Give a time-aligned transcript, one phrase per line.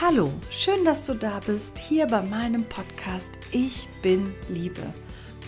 [0.00, 4.94] Hallo, schön, dass du da bist, hier bei meinem Podcast Ich bin Liebe.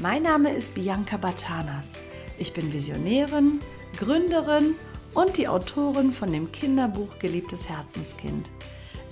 [0.01, 2.01] Mein Name ist Bianca Batanas.
[2.37, 3.61] Ich bin Visionärin,
[3.97, 4.75] Gründerin
[5.15, 8.51] und die Autorin von dem Kinderbuch Geliebtes Herzenskind.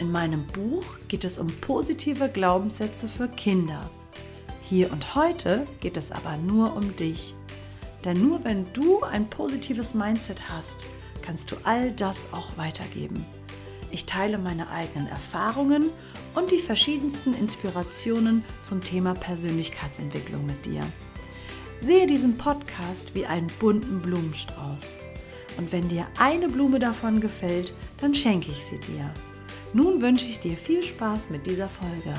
[0.00, 3.88] In meinem Buch geht es um positive Glaubenssätze für Kinder.
[4.62, 7.36] Hier und heute geht es aber nur um dich.
[8.05, 10.78] Denn nur wenn du ein positives Mindset hast,
[11.23, 13.24] kannst du all das auch weitergeben.
[13.91, 15.91] Ich teile meine eigenen Erfahrungen
[16.34, 20.80] und die verschiedensten Inspirationen zum Thema Persönlichkeitsentwicklung mit dir.
[21.80, 24.96] Sehe diesen Podcast wie einen bunten Blumenstrauß.
[25.56, 29.12] Und wenn dir eine Blume davon gefällt, dann schenke ich sie dir.
[29.73, 32.15] Nun wünsche ich dir viel Spaß mit dieser Folge.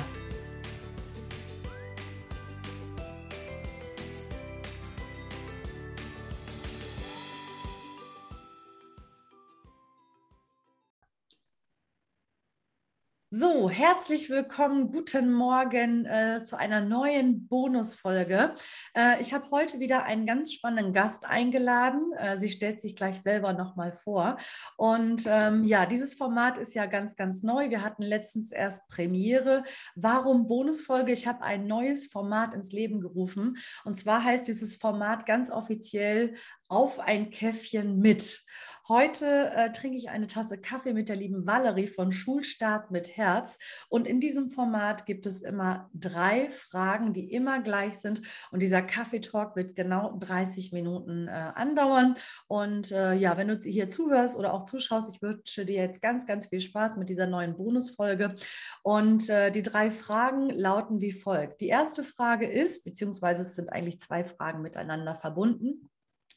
[13.40, 18.54] So, herzlich willkommen, guten Morgen äh, zu einer neuen Bonusfolge.
[18.94, 22.12] Äh, ich habe heute wieder einen ganz spannenden Gast eingeladen.
[22.18, 24.36] Äh, sie stellt sich gleich selber nochmal vor.
[24.76, 27.70] Und ähm, ja, dieses Format ist ja ganz, ganz neu.
[27.70, 29.64] Wir hatten letztens erst Premiere.
[29.94, 31.12] Warum Bonusfolge?
[31.12, 33.56] Ich habe ein neues Format ins Leben gerufen.
[33.84, 36.34] Und zwar heißt dieses Format ganz offiziell
[36.70, 38.44] auf ein Käffchen mit.
[38.88, 43.58] Heute äh, trinke ich eine Tasse Kaffee mit der lieben Valerie von Schulstart mit Herz.
[43.88, 48.22] Und in diesem Format gibt es immer drei Fragen, die immer gleich sind.
[48.50, 52.14] Und dieser Kaffeetalk wird genau 30 Minuten äh, andauern.
[52.48, 56.26] Und äh, ja, wenn du hier zuhörst oder auch zuschaust, ich wünsche dir jetzt ganz,
[56.26, 58.34] ganz viel Spaß mit dieser neuen Bonusfolge.
[58.82, 61.60] Und äh, die drei Fragen lauten wie folgt.
[61.60, 65.90] Die erste Frage ist, beziehungsweise es sind eigentlich zwei Fragen miteinander verbunden.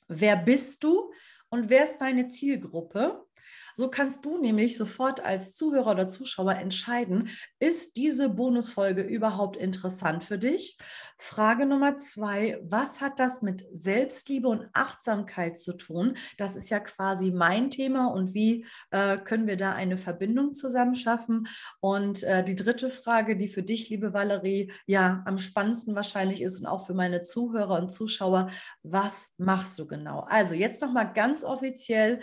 [0.07, 1.11] Wer bist du?
[1.53, 3.27] und wer ist deine Zielgruppe?
[3.75, 7.29] So kannst du nämlich sofort als Zuhörer oder Zuschauer entscheiden,
[7.59, 10.78] ist diese Bonusfolge überhaupt interessant für dich?
[11.17, 16.17] Frage Nummer zwei, was hat das mit Selbstliebe und Achtsamkeit zu tun?
[16.38, 20.95] Das ist ja quasi mein Thema und wie äh, können wir da eine Verbindung zusammen
[20.95, 21.47] schaffen?
[21.79, 26.59] Und äh, die dritte Frage, die für dich, liebe Valerie, ja am spannendsten wahrscheinlich ist
[26.59, 28.50] und auch für meine Zuhörer und Zuschauer,
[28.84, 30.22] was machst du genau?
[30.28, 32.22] Also jetzt nochmal ganz offiziell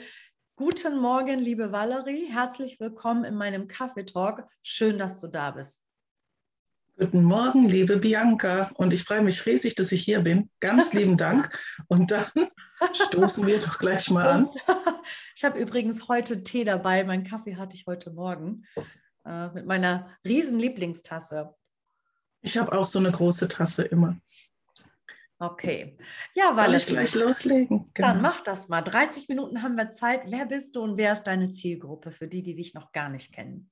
[0.61, 2.27] Guten Morgen, liebe Valerie.
[2.31, 4.47] Herzlich willkommen in meinem Kaffeetalk.
[4.63, 5.83] Schön, dass du da bist.
[6.99, 8.71] Guten Morgen, liebe Bianca.
[8.75, 10.51] Und ich freue mich riesig, dass ich hier bin.
[10.61, 11.59] Ganz lieben Dank.
[11.89, 12.27] Und dann
[12.93, 14.51] stoßen wir doch gleich mal an.
[15.35, 17.05] Ich habe übrigens heute Tee dabei.
[17.05, 18.67] Mein Kaffee hatte ich heute Morgen
[19.25, 21.55] äh, mit meiner riesen Lieblingstasse.
[22.43, 24.21] Ich habe auch so eine große Tasse immer.
[25.43, 25.97] Okay.
[26.35, 27.91] Ja, Soll ich gleich loslegen?
[27.95, 28.09] Genau.
[28.09, 28.83] Dann mach das mal.
[28.83, 30.25] 30 Minuten haben wir Zeit.
[30.27, 33.33] Wer bist du und wer ist deine Zielgruppe für die, die dich noch gar nicht
[33.33, 33.71] kennen?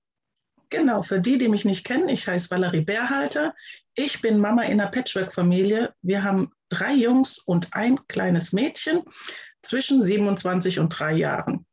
[0.71, 3.55] Genau, für die, die mich nicht kennen, ich heiße Valerie Bärhalter.
[3.95, 5.95] Ich bin Mama in einer Patchwork-Familie.
[6.01, 9.03] Wir haben drei Jungs und ein kleines Mädchen
[9.62, 11.67] zwischen 27 und drei Jahren.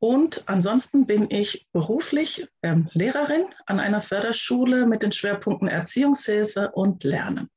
[0.00, 7.04] Und ansonsten bin ich beruflich ähm, Lehrerin an einer Förderschule mit den Schwerpunkten Erziehungshilfe und
[7.04, 7.48] Lernen.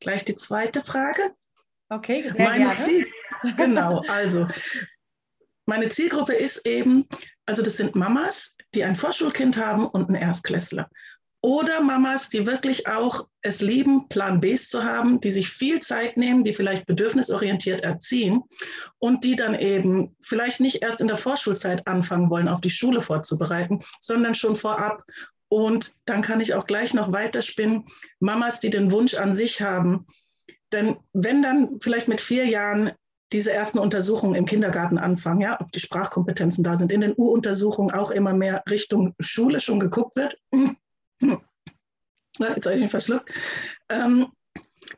[0.00, 1.22] Gleich die zweite Frage.
[1.90, 2.76] Okay, sehr meine gerne.
[2.76, 3.06] Ziel,
[3.56, 4.46] genau, also
[5.66, 7.06] meine Zielgruppe ist eben,
[7.46, 10.88] also das sind Mamas, die ein Vorschulkind haben und einen Erstklässler.
[11.40, 16.16] Oder Mamas, die wirklich auch es lieben, Plan Bs zu haben, die sich viel Zeit
[16.16, 18.42] nehmen, die vielleicht bedürfnisorientiert erziehen
[18.98, 23.02] und die dann eben vielleicht nicht erst in der Vorschulzeit anfangen wollen, auf die Schule
[23.02, 25.04] vorzubereiten, sondern schon vorab
[25.48, 27.86] und dann kann ich auch gleich noch weiterspinnen.
[28.20, 30.06] Mamas, die den Wunsch an sich haben.
[30.72, 32.92] Denn wenn dann vielleicht mit vier Jahren
[33.32, 37.94] diese ersten Untersuchungen im Kindergarten anfangen, ja, ob die Sprachkompetenzen da sind, in den U-Untersuchungen
[37.94, 40.38] auch immer mehr Richtung Schule schon geguckt wird.
[41.20, 43.32] Jetzt habe ich mich verschluckt.
[43.88, 44.28] Ähm,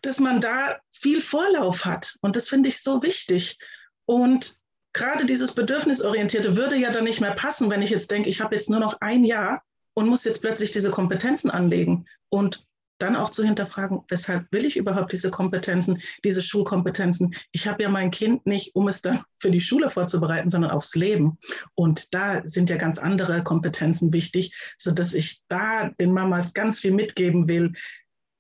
[0.02, 2.16] dass man da viel Vorlauf hat.
[2.20, 3.58] Und das finde ich so wichtig.
[4.06, 4.58] Und
[4.92, 8.54] gerade dieses Bedürfnisorientierte würde ja dann nicht mehr passen, wenn ich jetzt denke, ich habe
[8.54, 9.62] jetzt nur noch ein Jahr
[10.00, 12.66] und muss jetzt plötzlich diese Kompetenzen anlegen und
[12.98, 17.34] dann auch zu hinterfragen, weshalb will ich überhaupt diese Kompetenzen, diese Schulkompetenzen?
[17.52, 20.94] Ich habe ja mein Kind nicht, um es dann für die Schule vorzubereiten, sondern aufs
[20.94, 21.38] Leben.
[21.74, 26.92] Und da sind ja ganz andere Kompetenzen wichtig, sodass ich da den Mamas ganz viel
[26.92, 27.72] mitgeben will,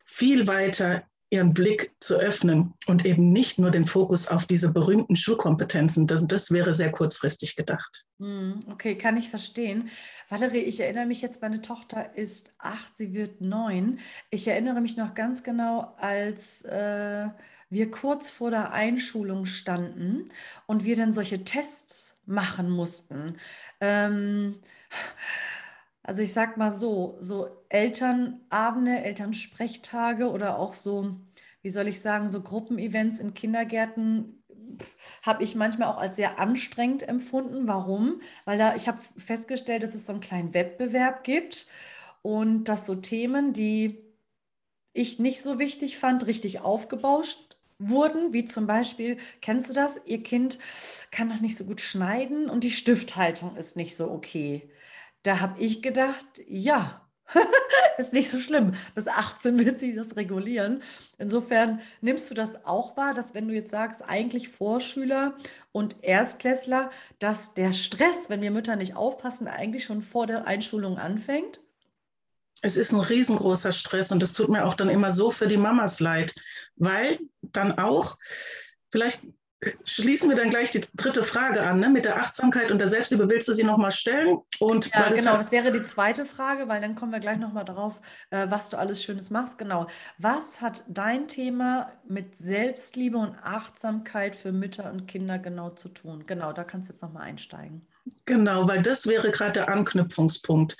[0.06, 5.14] viel weiter ihren Blick zu öffnen und eben nicht nur den Fokus auf diese berühmten
[5.14, 6.06] Schulkompetenzen.
[6.06, 8.04] Das, das wäre sehr kurzfristig gedacht.
[8.18, 9.90] Hm, okay, kann ich verstehen.
[10.28, 14.00] Valerie, ich erinnere mich jetzt, meine Tochter ist acht, sie wird neun.
[14.30, 17.28] Ich erinnere mich noch ganz genau, als äh,
[17.70, 20.30] wir kurz vor der Einschulung standen
[20.66, 23.36] und wir dann solche Tests machen mussten.
[23.80, 24.56] Ähm,
[26.10, 31.14] Also ich sag mal so, so Elternabende, Elternsprechtage oder auch so,
[31.62, 34.42] wie soll ich sagen, so Gruppenevents in Kindergärten
[35.22, 37.68] habe ich manchmal auch als sehr anstrengend empfunden.
[37.68, 38.20] Warum?
[38.44, 41.68] Weil da ich habe festgestellt, dass es so einen kleinen Wettbewerb gibt
[42.22, 44.00] und dass so Themen, die
[44.92, 50.00] ich nicht so wichtig fand, richtig aufgebauscht wurden, wie zum Beispiel, kennst du das?
[50.06, 50.58] Ihr Kind
[51.12, 54.68] kann noch nicht so gut schneiden und die Stifthaltung ist nicht so okay.
[55.22, 57.06] Da habe ich gedacht, ja,
[57.98, 58.72] ist nicht so schlimm.
[58.94, 60.82] Bis 18 wird sie das regulieren.
[61.18, 65.34] Insofern nimmst du das auch wahr, dass wenn du jetzt sagst, eigentlich Vorschüler
[65.72, 70.98] und Erstklässler, dass der Stress, wenn wir Mütter nicht aufpassen, eigentlich schon vor der Einschulung
[70.98, 71.60] anfängt?
[72.62, 75.56] es ist ein riesengroßer Stress und es tut mir auch dann immer so für die
[75.56, 76.34] Mamas leid,
[76.76, 78.18] weil dann auch,
[78.90, 79.26] vielleicht
[79.84, 81.90] schließen wir dann gleich die dritte Frage an, ne?
[81.90, 83.28] mit der Achtsamkeit und der Selbstliebe.
[83.28, 84.38] Willst du sie nochmal stellen?
[84.58, 87.64] Und ja, das genau, das wäre die zweite Frage, weil dann kommen wir gleich nochmal
[87.64, 89.58] darauf, äh, was du alles Schönes machst.
[89.58, 89.86] Genau.
[90.18, 96.24] Was hat dein Thema mit Selbstliebe und Achtsamkeit für Mütter und Kinder genau zu tun?
[96.26, 97.86] Genau, da kannst du jetzt nochmal einsteigen.
[98.24, 100.76] Genau, weil das wäre gerade der Anknüpfungspunkt.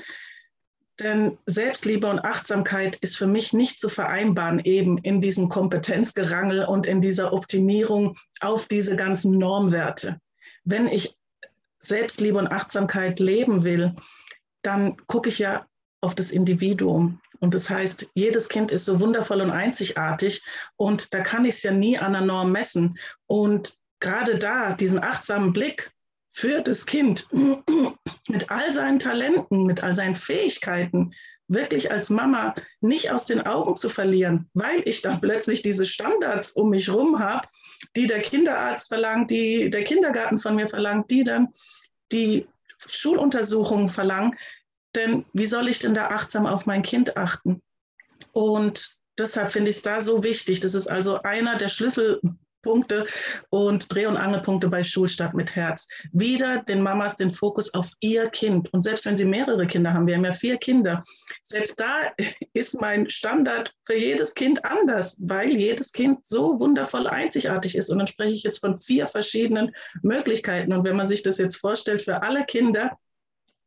[1.01, 6.87] Denn Selbstliebe und Achtsamkeit ist für mich nicht zu vereinbaren, eben in diesem Kompetenzgerangel und
[6.87, 10.21] in dieser Optimierung auf diese ganzen Normwerte.
[10.65, 11.17] Wenn ich
[11.79, 13.97] Selbstliebe und Achtsamkeit leben will,
[14.61, 15.67] dann gucke ich ja
[16.03, 17.21] auf das Individuum.
[17.41, 20.43] Und das heißt, jedes Kind ist so wundervoll und einzigartig
[20.77, 22.99] und da kann ich es ja nie an der Norm messen.
[23.27, 25.91] Und gerade da, diesen achtsamen Blick
[26.33, 27.29] für das Kind
[28.29, 31.13] mit all seinen Talenten, mit all seinen Fähigkeiten
[31.51, 36.53] wirklich als Mama nicht aus den Augen zu verlieren, weil ich dann plötzlich diese Standards
[36.53, 37.49] um mich herum habe,
[37.97, 41.49] die der Kinderarzt verlangt, die der Kindergarten von mir verlangt, die dann
[42.13, 42.47] die
[42.79, 44.37] Schuluntersuchungen verlangen.
[44.95, 47.61] Denn wie soll ich denn da achtsam auf mein Kind achten?
[48.33, 50.61] Und deshalb finde ich es da so wichtig.
[50.61, 52.21] Das ist also einer der Schlüssel,
[52.63, 53.07] Punkte
[53.51, 55.89] und Dreh- und Angelpunkte bei Schulstart mit Herz.
[56.13, 58.73] Wieder den Mamas den Fokus auf ihr Kind.
[58.73, 61.03] Und selbst wenn sie mehrere Kinder haben, wir haben ja vier Kinder,
[61.43, 62.13] selbst da
[62.53, 67.91] ist mein Standard für jedes Kind anders, weil jedes Kind so wundervoll einzigartig ist.
[67.91, 69.73] Und dann spreche ich jetzt von vier verschiedenen
[70.03, 70.73] Möglichkeiten.
[70.73, 72.99] Und wenn man sich das jetzt vorstellt für alle Kinder,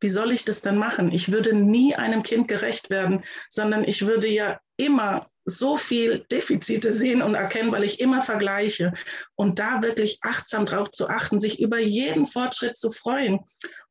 [0.00, 1.12] wie soll ich das denn machen?
[1.12, 6.92] Ich würde nie einem Kind gerecht werden, sondern ich würde ja immer so viel Defizite
[6.92, 8.92] sehen und erkennen, weil ich immer vergleiche.
[9.34, 13.40] Und da wirklich achtsam drauf zu achten, sich über jeden Fortschritt zu freuen.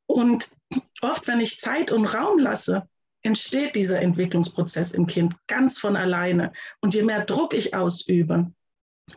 [0.06, 0.50] Und
[1.02, 2.84] oft, wenn ich Zeit und Raum lasse,
[3.24, 6.52] entsteht dieser Entwicklungsprozess im Kind ganz von alleine.
[6.82, 8.52] Und je mehr Druck ich ausübe,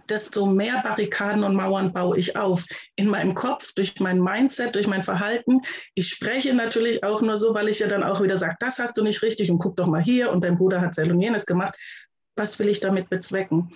[0.09, 2.65] desto mehr Barrikaden und Mauern baue ich auf.
[2.97, 5.61] In meinem Kopf, durch mein Mindset, durch mein Verhalten.
[5.95, 8.97] Ich spreche natürlich auch nur so, weil ich ja dann auch wieder sage, das hast
[8.97, 11.77] du nicht richtig und guck doch mal hier und dein Bruder hat und jenes gemacht
[12.37, 13.73] was will ich damit bezwecken?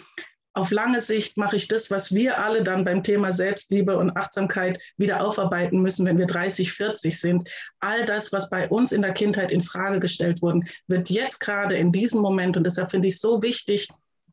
[0.52, 4.82] Auf lange Sicht mache ich das, was wir alle dann beim Thema Selbstliebe und Achtsamkeit
[4.96, 7.48] wieder aufarbeiten müssen, wenn wir 30, 40 sind.
[7.78, 11.76] All das, was bei uns in der Kindheit in Frage gestellt wurde, wird jetzt gerade
[11.76, 13.88] in diesem Moment, und deshalb finde ich es so wichtig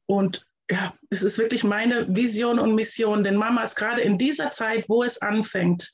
[0.07, 4.86] und ja, es ist wirklich meine Vision und Mission, den Mamas gerade in dieser Zeit,
[4.89, 5.93] wo es anfängt,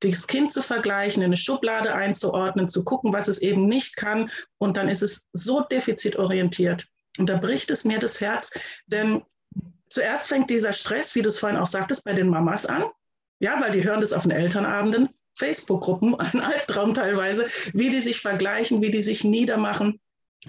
[0.00, 4.30] das Kind zu vergleichen, in eine Schublade einzuordnen, zu gucken, was es eben nicht kann.
[4.58, 6.86] Und dann ist es so defizitorientiert.
[7.18, 9.22] Und da bricht es mir das Herz, denn
[9.88, 12.84] zuerst fängt dieser Stress, wie du es vorhin auch sagtest, bei den Mamas an.
[13.38, 18.20] Ja, weil die hören das auf den Elternabenden, Facebook-Gruppen, ein Albtraum teilweise, wie die sich
[18.20, 20.00] vergleichen, wie die sich niedermachen.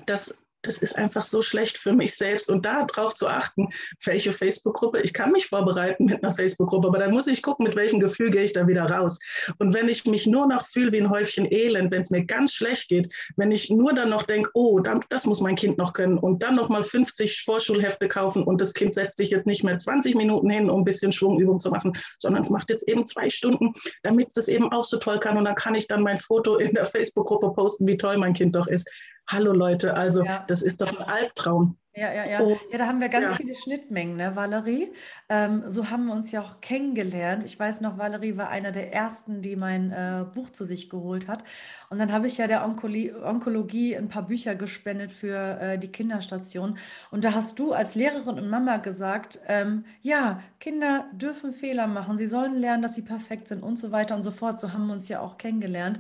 [0.06, 2.52] Das das ist einfach so schlecht für mich selbst.
[2.52, 3.70] Und darauf zu achten,
[4.04, 7.76] welche Facebook-Gruppe, ich kann mich vorbereiten mit einer Facebook-Gruppe, aber dann muss ich gucken, mit
[7.76, 9.20] welchem Gefühl gehe ich da wieder raus.
[9.60, 12.54] Und wenn ich mich nur noch fühle wie ein Häufchen Elend, wenn es mir ganz
[12.54, 16.18] schlecht geht, wenn ich nur dann noch denke, oh, das muss mein Kind noch können
[16.18, 19.78] und dann noch mal 50 Vorschulhefte kaufen und das Kind setzt sich jetzt nicht mehr
[19.78, 23.30] 20 Minuten hin, um ein bisschen Schwungübung zu machen, sondern es macht jetzt eben zwei
[23.30, 25.38] Stunden, damit es das eben auch so toll kann.
[25.38, 28.56] Und dann kann ich dann mein Foto in der Facebook-Gruppe posten, wie toll mein Kind
[28.56, 28.90] doch ist.
[29.30, 30.46] Hallo Leute, also ja.
[30.48, 31.78] das ist doch ein Albtraum.
[31.98, 32.42] Ja, ja, ja.
[32.42, 33.38] Oh, ja, da haben wir ganz ja.
[33.38, 34.94] viele Schnittmengen, ne, Valerie?
[35.30, 37.44] Ähm, so haben wir uns ja auch kennengelernt.
[37.44, 41.28] Ich weiß noch, Valerie war einer der ersten, die mein äh, Buch zu sich geholt
[41.28, 41.44] hat.
[41.90, 45.92] Und dann habe ich ja der Onkologie, Onkologie ein paar Bücher gespendet für äh, die
[45.92, 46.78] Kinderstation.
[47.10, 52.16] Und da hast du als Lehrerin und Mama gesagt, ähm, ja, Kinder dürfen Fehler machen,
[52.16, 54.60] sie sollen lernen, dass sie perfekt sind und so weiter und so fort.
[54.60, 56.00] So haben wir uns ja auch kennengelernt.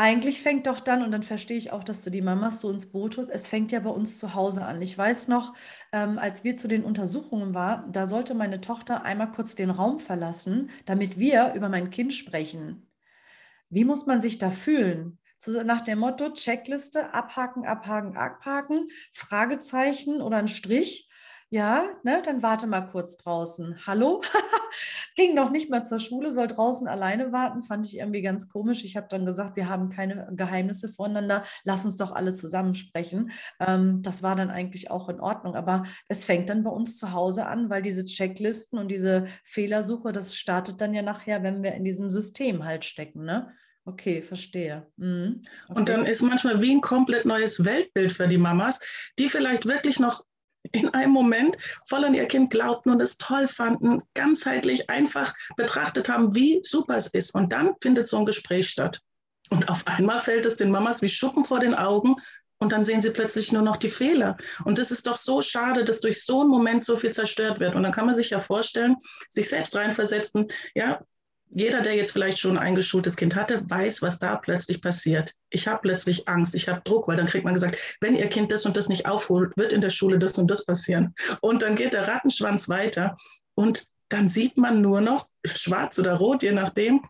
[0.00, 2.86] Eigentlich fängt doch dann, und dann verstehe ich auch, dass du die Mamas so ins
[2.92, 4.80] Boot holst, es fängt ja bei uns zu Hause an.
[4.80, 5.54] Ich weiß noch,
[5.92, 9.98] ähm, als wir zu den Untersuchungen waren, da sollte meine Tochter einmal kurz den Raum
[9.98, 12.88] verlassen, damit wir über mein Kind sprechen.
[13.70, 15.18] Wie muss man sich da fühlen?
[15.36, 21.08] So nach dem Motto Checkliste, abhaken, abhaken, abhaken, Fragezeichen oder ein Strich
[21.50, 23.86] ja, ne, dann warte mal kurz draußen.
[23.86, 24.22] Hallo?
[25.16, 28.84] Ging noch nicht mal zur Schule, soll draußen alleine warten, fand ich irgendwie ganz komisch.
[28.84, 33.30] Ich habe dann gesagt, wir haben keine Geheimnisse voneinander, lass uns doch alle zusammen sprechen.
[33.60, 37.12] Ähm, das war dann eigentlich auch in Ordnung, aber es fängt dann bei uns zu
[37.12, 41.74] Hause an, weil diese Checklisten und diese Fehlersuche, das startet dann ja nachher, wenn wir
[41.74, 43.52] in diesem System halt stecken, ne?
[43.88, 44.86] Okay, verstehe.
[44.96, 45.42] Mhm.
[45.68, 45.78] Okay.
[45.78, 48.80] Und dann ist manchmal wie ein komplett neues Weltbild für die Mamas,
[49.18, 50.24] die vielleicht wirklich noch
[50.72, 51.56] in einem Moment
[51.86, 56.96] voll an ihr Kind glaubten und es toll fanden, ganzheitlich einfach betrachtet haben, wie super
[56.96, 57.34] es ist.
[57.34, 59.00] Und dann findet so ein Gespräch statt.
[59.50, 62.16] Und auf einmal fällt es den Mamas wie Schuppen vor den Augen
[62.58, 64.36] und dann sehen sie plötzlich nur noch die Fehler.
[64.64, 67.74] Und das ist doch so schade, dass durch so einen Moment so viel zerstört wird.
[67.74, 68.96] Und dann kann man sich ja vorstellen,
[69.30, 71.00] sich selbst reinversetzen, ja,
[71.50, 75.34] jeder, der jetzt vielleicht schon ein eingeschultes Kind hatte, weiß, was da plötzlich passiert.
[75.50, 78.52] Ich habe plötzlich Angst, ich habe Druck, weil dann kriegt man gesagt, wenn Ihr Kind
[78.52, 81.14] das und das nicht aufholt, wird in der Schule das und das passieren.
[81.40, 83.16] Und dann geht der Rattenschwanz weiter
[83.54, 87.02] und dann sieht man nur noch schwarz oder rot, je nachdem,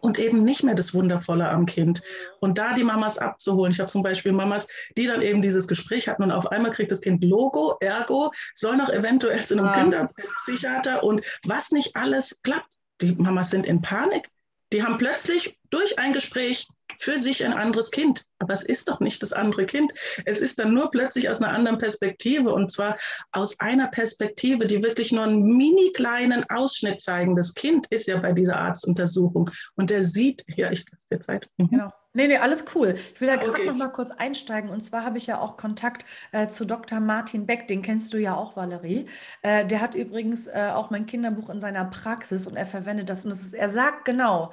[0.00, 2.02] und eben nicht mehr das Wundervolle am Kind.
[2.40, 3.72] Und da die Mamas abzuholen.
[3.72, 4.66] Ich habe zum Beispiel Mamas,
[4.96, 8.76] die dann eben dieses Gespräch hatten und auf einmal kriegt das Kind Logo, Ergo, soll
[8.76, 9.74] noch eventuell zu einem ja.
[9.74, 12.73] Kinderpsychiater und was nicht alles klappt
[13.04, 14.30] die Mamas sind in Panik.
[14.72, 16.66] Die haben plötzlich durch ein Gespräch
[16.98, 18.26] für sich ein anderes Kind.
[18.38, 19.92] Aber es ist doch nicht das andere Kind.
[20.24, 22.96] Es ist dann nur plötzlich aus einer anderen Perspektive und zwar
[23.32, 27.36] aus einer Perspektive, die wirklich nur einen mini kleinen Ausschnitt zeigen.
[27.36, 31.48] Das Kind ist ja bei dieser Arztuntersuchung und der sieht, ja, ich lasse dir Zeit.
[31.56, 31.68] Mhm.
[31.70, 31.92] Genau.
[32.16, 32.94] Nee, nee, alles cool.
[33.12, 33.66] Ich will da gerade okay.
[33.66, 34.70] noch mal kurz einsteigen.
[34.70, 37.00] Und zwar habe ich ja auch Kontakt äh, zu Dr.
[37.00, 39.06] Martin Beck, den kennst du ja auch, Valerie.
[39.42, 43.24] Äh, der hat übrigens äh, auch mein Kinderbuch in seiner Praxis und er verwendet das.
[43.24, 44.52] Und das ist, er sagt genau,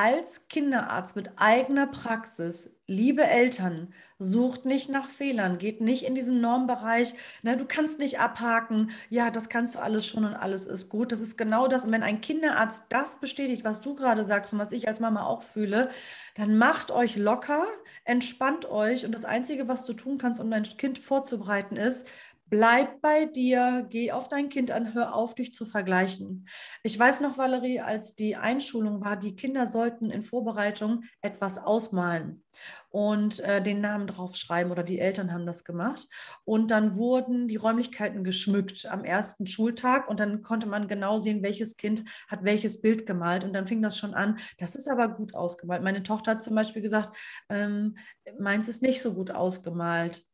[0.00, 6.40] als Kinderarzt mit eigener Praxis, liebe Eltern, sucht nicht nach Fehlern, geht nicht in diesen
[6.40, 10.88] Normbereich, ne, du kannst nicht abhaken, ja, das kannst du alles schon und alles ist
[10.88, 11.12] gut.
[11.12, 11.84] Das ist genau das.
[11.84, 15.26] Und wenn ein Kinderarzt das bestätigt, was du gerade sagst und was ich als Mama
[15.26, 15.90] auch fühle,
[16.34, 17.64] dann macht euch locker,
[18.04, 22.08] entspannt euch und das Einzige, was du tun kannst, um dein Kind vorzubereiten, ist,
[22.50, 26.48] Bleib bei dir, geh auf dein Kind an, hör auf, dich zu vergleichen.
[26.82, 32.42] Ich weiß noch, Valerie, als die Einschulung war, die Kinder sollten in Vorbereitung etwas ausmalen
[32.88, 36.08] und äh, den Namen draufschreiben oder die Eltern haben das gemacht.
[36.44, 41.44] Und dann wurden die Räumlichkeiten geschmückt am ersten Schultag und dann konnte man genau sehen,
[41.44, 43.44] welches Kind hat welches Bild gemalt.
[43.44, 45.84] Und dann fing das schon an, das ist aber gut ausgemalt.
[45.84, 47.16] Meine Tochter hat zum Beispiel gesagt,
[47.48, 47.96] ähm,
[48.40, 50.24] meins ist nicht so gut ausgemalt.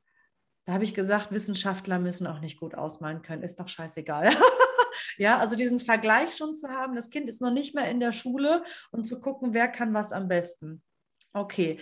[0.66, 4.30] Da habe ich gesagt, Wissenschaftler müssen auch nicht gut ausmalen können, ist doch scheißegal.
[5.16, 8.12] ja, also diesen Vergleich schon zu haben, das Kind ist noch nicht mehr in der
[8.12, 10.82] Schule und zu gucken, wer kann was am besten.
[11.32, 11.78] Okay,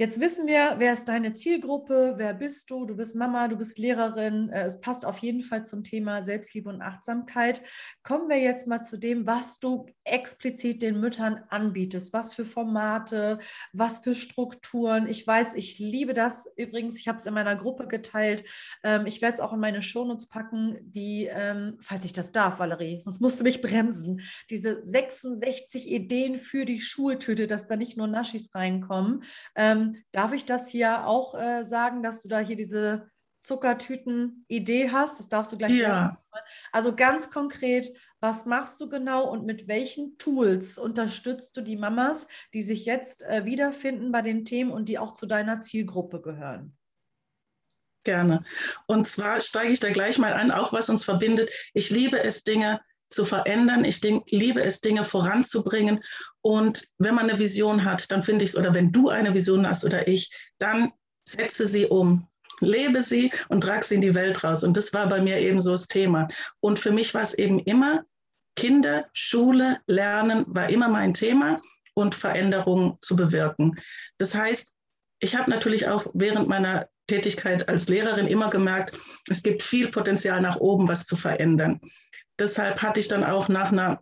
[0.00, 3.78] Jetzt wissen wir, wer ist deine Zielgruppe, wer bist du, du bist Mama, du bist
[3.78, 4.48] Lehrerin.
[4.48, 7.60] Äh, es passt auf jeden Fall zum Thema Selbstliebe und Achtsamkeit.
[8.02, 12.14] Kommen wir jetzt mal zu dem, was du explizit den Müttern anbietest.
[12.14, 13.40] Was für Formate,
[13.74, 15.06] was für Strukturen.
[15.06, 16.50] Ich weiß, ich liebe das.
[16.56, 18.44] Übrigens, ich habe es in meiner Gruppe geteilt.
[18.82, 22.58] Ähm, ich werde es auch in meine Shownotes packen, die, ähm, falls ich das darf,
[22.58, 24.22] Valerie, sonst musst du mich bremsen.
[24.48, 29.24] Diese 66 Ideen für die Schultüte, dass da nicht nur Naschis reinkommen
[29.56, 35.20] ähm, darf ich das hier auch äh, sagen, dass du da hier diese Zuckertüten-Idee hast?
[35.20, 35.88] Das darfst du gleich ja.
[35.88, 36.18] sagen.
[36.72, 42.28] Also ganz konkret, was machst du genau und mit welchen Tools unterstützt du die Mamas,
[42.52, 46.76] die sich jetzt äh, wiederfinden bei den Themen und die auch zu deiner Zielgruppe gehören?
[48.04, 48.44] Gerne.
[48.86, 51.50] Und zwar steige ich da gleich mal an, auch was uns verbindet.
[51.74, 52.80] Ich liebe es, Dinge
[53.10, 53.84] zu verändern.
[53.84, 56.02] Ich liebe es, Dinge voranzubringen.
[56.42, 59.68] Und wenn man eine Vision hat, dann finde ich es, oder wenn du eine Vision
[59.68, 60.92] hast oder ich, dann
[61.24, 62.26] setze sie um.
[62.60, 64.64] Lebe sie und trage sie in die Welt raus.
[64.64, 66.28] Und das war bei mir eben so das Thema.
[66.60, 68.04] Und für mich war es eben immer
[68.54, 71.62] Kinder, Schule, Lernen war immer mein Thema
[71.94, 73.78] und Veränderungen zu bewirken.
[74.18, 74.74] Das heißt,
[75.20, 78.96] ich habe natürlich auch während meiner Tätigkeit als Lehrerin immer gemerkt,
[79.28, 81.80] es gibt viel Potenzial nach oben, was zu verändern
[82.40, 84.00] deshalb hatte ich dann auch nach einer,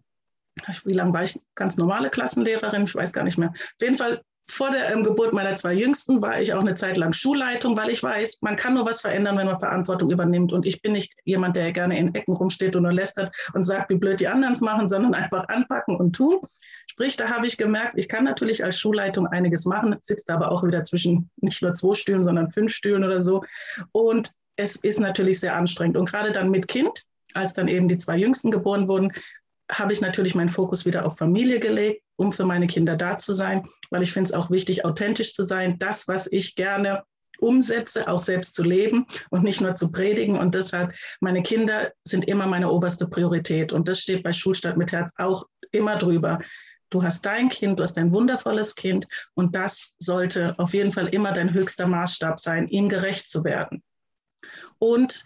[0.85, 3.50] wie lange war ich ganz normale Klassenlehrerin, ich weiß gar nicht mehr.
[3.50, 6.97] Auf jeden Fall vor der ähm, Geburt meiner zwei Jüngsten war ich auch eine Zeit
[6.97, 10.52] lang Schulleitung, weil ich weiß, man kann nur was verändern, wenn man Verantwortung übernimmt.
[10.52, 13.90] Und ich bin nicht jemand, der gerne in Ecken rumsteht und nur lästert und sagt,
[13.90, 16.40] wie blöd die anderen es machen, sondern einfach anpacken und tun.
[16.90, 20.64] Sprich, da habe ich gemerkt, ich kann natürlich als Schulleitung einiges machen, sitzt aber auch
[20.64, 23.45] wieder zwischen nicht nur zwei Stühlen, sondern fünf Stühlen oder so.
[23.92, 25.99] Und es ist natürlich sehr anstrengend.
[25.99, 27.04] Und gerade dann mit Kind,
[27.35, 29.12] als dann eben die zwei Jüngsten geboren wurden,
[29.70, 32.02] habe ich natürlich meinen Fokus wieder auf Familie gelegt.
[32.20, 35.44] um für meine Kinder da zu sein, weil ich finde es auch wichtig, authentisch zu
[35.44, 37.04] sein, das, was ich gerne
[37.38, 40.37] umsetze, auch selbst zu leben und nicht nur zu predigen.
[40.37, 43.73] Und deshalb, meine Kinder sind immer meine oberste Priorität.
[43.73, 46.40] Und das steht bei Schulstadt mit Herz auch immer drüber.
[46.90, 51.08] Du hast dein Kind, du hast ein wundervolles Kind und das sollte auf jeden Fall
[51.08, 53.82] immer dein höchster Maßstab sein, ihm gerecht zu werden.
[54.78, 55.25] Und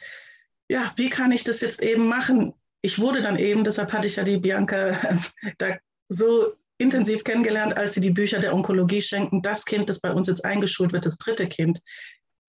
[0.73, 2.55] ja, wie kann ich das jetzt eben machen?
[2.81, 4.99] Ich wurde dann eben, deshalb hatte ich ja die Bianca
[5.59, 5.77] da
[6.09, 9.43] so intensiv kennengelernt, als sie die Bücher der Onkologie schenken.
[9.43, 11.81] Das Kind, das bei uns jetzt eingeschult wird, das dritte Kind.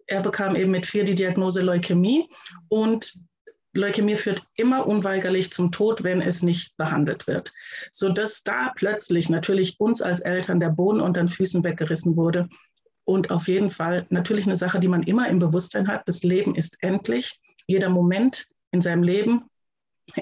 [0.08, 2.30] Er bekam eben mit vier die Diagnose Leukämie
[2.70, 3.14] und
[3.76, 7.52] Leukämie führt immer unweigerlich zum Tod, wenn es nicht behandelt wird.
[7.92, 12.48] Sodass da plötzlich natürlich uns als Eltern der Boden unter den Füßen weggerissen wurde.
[13.04, 16.08] Und auf jeden Fall natürlich eine Sache, die man immer im Bewusstsein hat.
[16.08, 17.42] Das Leben ist endlich.
[17.68, 19.50] Jeder Moment in seinem Leben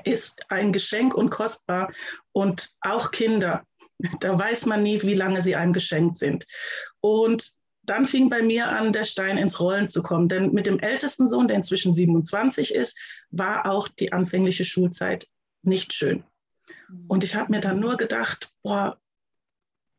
[0.03, 1.91] ist ein Geschenk und kostbar.
[2.33, 3.65] Und auch Kinder
[4.19, 6.45] da weiß man nie, wie lange sie einem geschenkt sind.
[7.01, 7.49] Und
[7.83, 10.29] dann fing bei mir an, der Stein ins Rollen zu kommen.
[10.29, 12.97] Denn mit dem ältesten Sohn, der inzwischen 27 ist,
[13.31, 15.27] war auch die anfängliche Schulzeit
[15.63, 16.23] nicht schön.
[17.07, 18.99] Und ich habe mir dann nur gedacht, boah,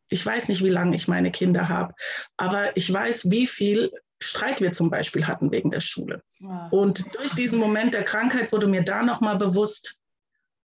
[0.08, 1.94] ich weiß nicht, wie lange ich meine Kinder habe,
[2.36, 3.90] aber ich weiß, wie viel
[4.22, 6.22] Streit wir zum Beispiel hatten wegen der Schule.
[6.38, 6.68] Ja.
[6.70, 10.00] Und durch diesen Moment der Krankheit wurde mir da nochmal bewusst,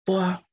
[0.05, 0.43] boah,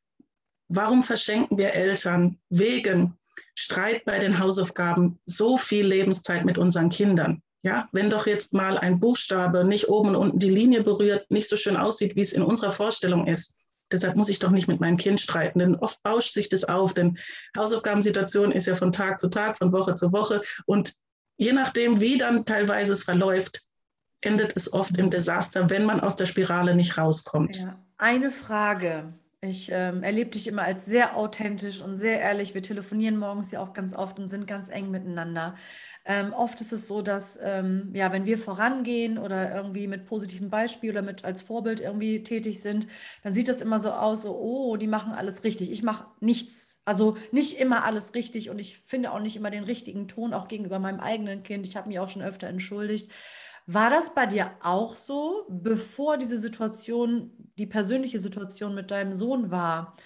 [0.72, 3.18] Warum verschenken wir Eltern wegen
[3.56, 7.42] Streit bei den Hausaufgaben so viel Lebenszeit mit unseren Kindern?
[7.62, 11.48] Ja, wenn doch jetzt mal ein Buchstabe nicht oben und unten die Linie berührt, nicht
[11.48, 13.56] so schön aussieht, wie es in unserer Vorstellung ist.
[13.90, 16.94] Deshalb muss ich doch nicht mit meinem Kind streiten, denn oft bauscht sich das auf,
[16.94, 17.18] denn
[17.58, 20.94] Hausaufgabensituation ist ja von Tag zu Tag, von Woche zu Woche und
[21.40, 23.62] je nachdem, wie dann teilweise es verläuft,
[24.20, 27.56] endet es oft im Desaster, wenn man aus der Spirale nicht rauskommt.
[27.56, 27.82] Ja.
[27.96, 32.52] Eine Frage, ich ähm, erlebe dich immer als sehr authentisch und sehr ehrlich.
[32.52, 35.56] Wir telefonieren morgens ja auch ganz oft und sind ganz eng miteinander.
[36.04, 40.50] Ähm, oft ist es so, dass, ähm, ja, wenn wir vorangehen oder irgendwie mit positivem
[40.50, 42.86] Beispiel oder mit als Vorbild irgendwie tätig sind,
[43.22, 45.70] dann sieht das immer so aus, so, oh, die machen alles richtig.
[45.70, 49.64] Ich mache nichts, also nicht immer alles richtig und ich finde auch nicht immer den
[49.64, 51.66] richtigen Ton, auch gegenüber meinem eigenen Kind.
[51.66, 53.10] Ich habe mich auch schon öfter entschuldigt.
[53.72, 59.50] War das bei dir auch so, bevor diese Situation, die persönliche Situation mit deinem Sohn
[59.52, 59.96] war?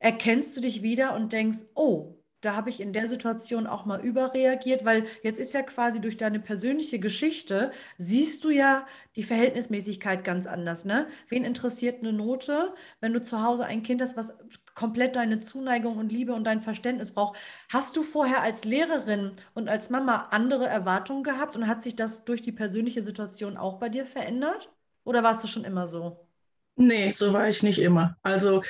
[0.00, 2.15] Erkennst du dich wieder und denkst, oh,
[2.46, 6.16] da habe ich in der Situation auch mal überreagiert, weil jetzt ist ja quasi durch
[6.16, 10.84] deine persönliche Geschichte, siehst du ja die Verhältnismäßigkeit ganz anders.
[10.84, 11.08] Ne?
[11.28, 14.32] Wen interessiert eine Note, wenn du zu Hause ein Kind hast, was
[14.76, 17.36] komplett deine Zuneigung und Liebe und dein Verständnis braucht.
[17.68, 22.24] Hast du vorher als Lehrerin und als Mama andere Erwartungen gehabt und hat sich das
[22.24, 24.70] durch die persönliche Situation auch bei dir verändert?
[25.02, 26.28] Oder warst du schon immer so?
[26.76, 28.16] Nee, so war ich nicht immer.
[28.22, 28.62] Also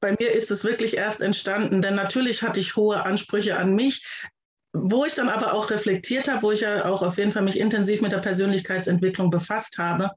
[0.00, 4.26] bei mir ist es wirklich erst entstanden, denn natürlich hatte ich hohe Ansprüche an mich,
[4.72, 7.58] wo ich dann aber auch reflektiert habe, wo ich ja auch auf jeden Fall mich
[7.58, 10.10] intensiv mit der Persönlichkeitsentwicklung befasst habe,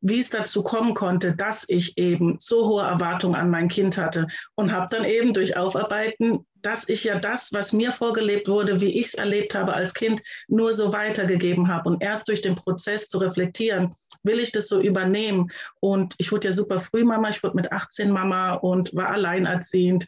[0.00, 4.28] wie es dazu kommen konnte, dass ich eben so hohe Erwartungen an mein Kind hatte
[4.54, 8.98] und habe dann eben durch Aufarbeiten, dass ich ja das, was mir vorgelebt wurde, wie
[9.00, 13.08] ich es erlebt habe als Kind, nur so weitergegeben habe und erst durch den Prozess
[13.08, 15.50] zu reflektieren, will ich das so übernehmen?
[15.80, 20.06] Und ich wurde ja super früh Mama, ich wurde mit 18 Mama und war alleinerziehend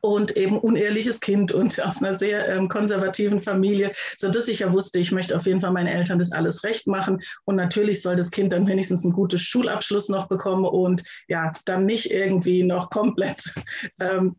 [0.00, 4.98] und eben unehrliches Kind und aus einer sehr ähm, konservativen Familie, sodass ich ja wusste,
[4.98, 7.22] ich möchte auf jeden Fall meinen Eltern das alles recht machen.
[7.44, 11.86] Und natürlich soll das Kind dann wenigstens einen guten Schulabschluss noch bekommen und ja, dann
[11.86, 13.54] nicht irgendwie noch komplett
[14.00, 14.36] ähm,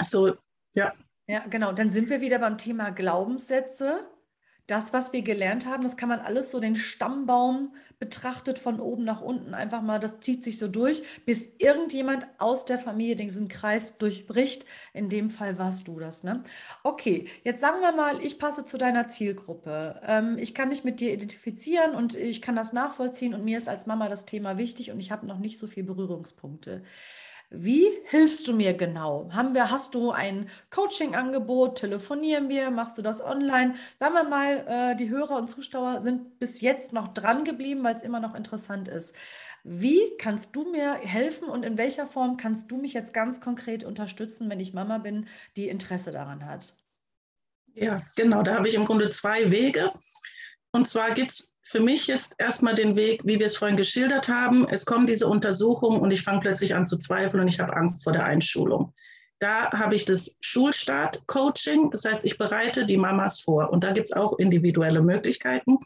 [0.00, 0.34] so,
[0.74, 0.92] ja.
[1.26, 1.72] Ja, genau.
[1.72, 4.08] Dann sind wir wieder beim Thema Glaubenssätze
[4.70, 9.04] das, was wir gelernt haben, das kann man alles so den Stammbaum betrachtet von oben
[9.04, 13.48] nach unten einfach mal, das zieht sich so durch, bis irgendjemand aus der Familie diesen
[13.48, 14.64] Kreis durchbricht.
[14.94, 16.42] In dem Fall warst du das, ne?
[16.82, 20.00] Okay, jetzt sagen wir mal, ich passe zu deiner Zielgruppe.
[20.06, 23.68] Ähm, ich kann mich mit dir identifizieren und ich kann das nachvollziehen und mir ist
[23.68, 26.82] als Mama das Thema wichtig und ich habe noch nicht so viele Berührungspunkte.
[27.52, 29.28] Wie hilfst du mir genau?
[29.32, 31.78] Haben wir, hast du ein Coaching-Angebot?
[31.78, 32.70] Telefonieren wir?
[32.70, 33.74] Machst du das online?
[33.96, 37.96] Sagen wir mal, äh, die Hörer und Zuschauer sind bis jetzt noch dran geblieben, weil
[37.96, 39.16] es immer noch interessant ist.
[39.64, 43.82] Wie kannst du mir helfen und in welcher Form kannst du mich jetzt ganz konkret
[43.82, 46.76] unterstützen, wenn ich Mama bin, die Interesse daran hat?
[47.74, 48.42] Ja, genau.
[48.42, 49.92] Da habe ich im Grunde zwei Wege.
[50.70, 54.28] Und zwar gibt es für mich jetzt erstmal den Weg, wie wir es vorhin geschildert
[54.28, 54.66] haben.
[54.68, 58.02] Es kommen diese Untersuchungen und ich fange plötzlich an zu zweifeln und ich habe Angst
[58.02, 58.92] vor der Einschulung.
[59.38, 64.08] Da habe ich das Schulstart-Coaching, das heißt, ich bereite die Mamas vor und da gibt
[64.08, 65.78] es auch individuelle Möglichkeiten.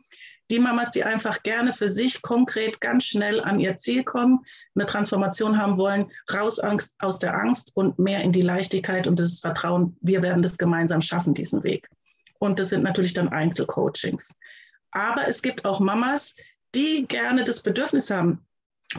[0.51, 4.41] die Mamas, die einfach gerne für sich konkret ganz schnell an ihr Ziel kommen,
[4.75, 6.61] eine Transformation haben wollen, raus
[6.99, 11.01] aus der Angst und mehr in die Leichtigkeit und das Vertrauen, wir werden das gemeinsam
[11.01, 11.89] schaffen, diesen Weg.
[12.39, 14.39] Und das sind natürlich dann Einzelcoachings.
[14.95, 16.37] Aber es gibt auch Mamas,
[16.75, 18.45] die gerne das Bedürfnis haben,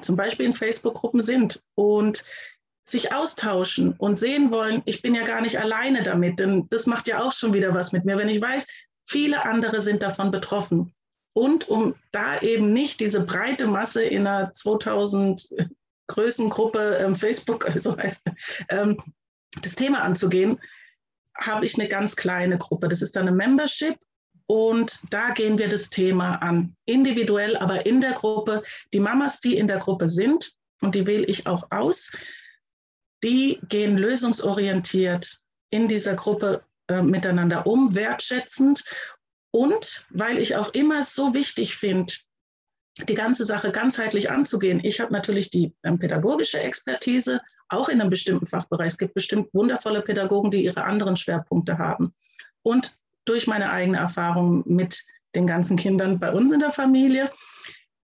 [0.02, 2.24] zum Beispiel in Facebook-Gruppen sind und
[2.84, 7.08] sich austauschen und sehen wollen, ich bin ja gar nicht alleine damit, denn das macht
[7.08, 8.68] ja auch schon wieder was mit mir, wenn ich weiß,
[9.08, 10.94] viele andere sind davon betroffen.
[11.34, 15.50] Und um da eben nicht diese breite Masse in einer 2000
[16.08, 18.22] Größengruppe ähm, Facebook oder so heißt,
[18.70, 18.98] ähm,
[19.62, 20.60] das Thema anzugehen,
[21.36, 22.88] habe ich eine ganz kleine Gruppe.
[22.88, 23.98] Das ist dann eine Membership
[24.48, 28.64] und da gehen wir das Thema an, individuell, aber in der Gruppe.
[28.94, 32.16] Die Mamas, die in der Gruppe sind, und die wähle ich auch aus,
[33.24, 35.40] die gehen lösungsorientiert
[35.72, 38.84] in dieser Gruppe äh, miteinander um, wertschätzend.
[39.52, 42.14] Und weil ich auch immer so wichtig finde,
[43.10, 44.80] die ganze Sache ganzheitlich anzugehen.
[44.84, 48.88] Ich habe natürlich die ähm, pädagogische Expertise, auch in einem bestimmten Fachbereich.
[48.88, 52.14] Es gibt bestimmt wundervolle Pädagogen, die ihre anderen Schwerpunkte haben.
[52.62, 55.04] Und durch meine eigene Erfahrung mit
[55.36, 57.30] den ganzen Kindern bei uns in der Familie.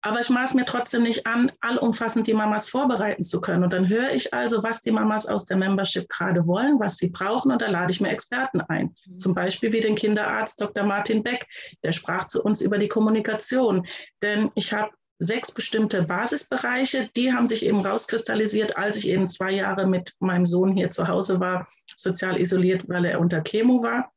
[0.06, 3.64] Aber ich maß mir trotzdem nicht an, allumfassend die Mamas vorbereiten zu können.
[3.64, 7.08] Und dann höre ich also, was die Mamas aus der Membership gerade wollen, was sie
[7.08, 7.50] brauchen.
[7.50, 8.94] Und da lade ich mir Experten ein.
[9.06, 9.18] Mhm.
[9.18, 10.84] Zum Beispiel wie den Kinderarzt Dr.
[10.84, 11.46] Martin Beck.
[11.84, 13.86] Der sprach zu uns über die Kommunikation.
[14.20, 19.52] Denn ich habe sechs bestimmte Basisbereiche, die haben sich eben rauskristallisiert, als ich eben zwei
[19.52, 24.12] Jahre mit meinem Sohn hier zu Hause war, sozial isoliert, weil er unter Chemo war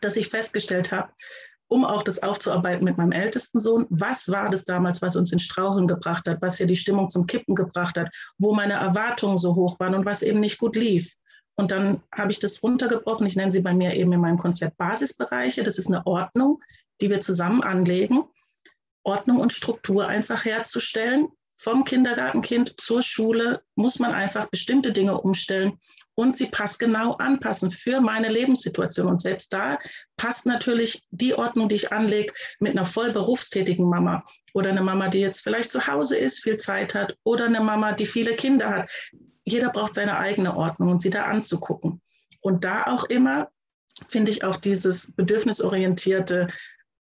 [0.00, 1.12] dass ich festgestellt habe,
[1.68, 5.38] um auch das aufzuarbeiten mit meinem ältesten Sohn, was war das damals, was uns in
[5.38, 9.54] Straucheln gebracht hat, was ja die Stimmung zum Kippen gebracht hat, wo meine Erwartungen so
[9.54, 11.14] hoch waren und was eben nicht gut lief.
[11.54, 13.26] Und dann habe ich das runtergebrochen.
[13.26, 15.62] Ich nenne sie bei mir eben in meinem Konzept Basisbereiche.
[15.62, 16.60] Das ist eine Ordnung,
[17.00, 18.24] die wir zusammen anlegen.
[19.04, 21.28] Ordnung und Struktur einfach herzustellen.
[21.56, 25.78] Vom Kindergartenkind zur Schule muss man einfach bestimmte Dinge umstellen,
[26.20, 29.06] und sie passgenau anpassen für meine Lebenssituation.
[29.06, 29.78] Und selbst da
[30.18, 35.08] passt natürlich die Ordnung, die ich anlege, mit einer voll berufstätigen Mama oder eine Mama,
[35.08, 38.68] die jetzt vielleicht zu Hause ist, viel Zeit hat oder eine Mama, die viele Kinder
[38.68, 38.90] hat.
[39.44, 42.02] Jeder braucht seine eigene Ordnung und sie da anzugucken.
[42.42, 43.48] Und da auch immer
[44.08, 46.48] finde ich auch dieses bedürfnisorientierte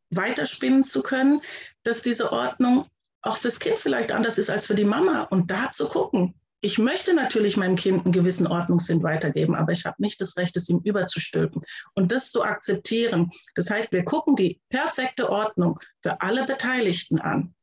[0.08, 1.42] weiterspinnen zu können,
[1.82, 2.86] dass diese Ordnung
[3.20, 6.78] auch fürs Kind vielleicht anders ist als für die Mama und da zu gucken, ich
[6.78, 10.68] möchte natürlich meinem Kind einen gewissen Ordnungssinn weitergeben, aber ich habe nicht das Recht, es
[10.68, 11.62] ihm überzustülpen.
[11.94, 13.30] Und das zu akzeptieren.
[13.56, 17.54] Das heißt, wir gucken die perfekte Ordnung für alle Beteiligten an.